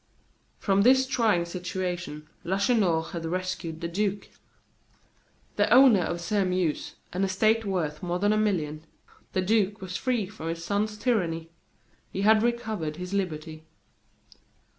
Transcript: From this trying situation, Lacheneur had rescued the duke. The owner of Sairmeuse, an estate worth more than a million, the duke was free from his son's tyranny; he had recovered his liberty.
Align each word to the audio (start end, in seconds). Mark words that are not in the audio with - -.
From 0.57 0.81
this 0.81 1.05
trying 1.05 1.45
situation, 1.45 2.27
Lacheneur 2.43 3.03
had 3.11 3.23
rescued 3.23 3.81
the 3.81 3.87
duke. 3.87 4.29
The 5.57 5.71
owner 5.71 6.01
of 6.01 6.19
Sairmeuse, 6.21 6.95
an 7.13 7.23
estate 7.23 7.65
worth 7.65 8.01
more 8.01 8.17
than 8.17 8.33
a 8.33 8.37
million, 8.37 8.83
the 9.33 9.43
duke 9.43 9.79
was 9.79 9.97
free 9.97 10.25
from 10.25 10.47
his 10.47 10.65
son's 10.65 10.97
tyranny; 10.97 11.51
he 12.09 12.21
had 12.21 12.41
recovered 12.41 12.95
his 12.95 13.13
liberty. 13.13 13.63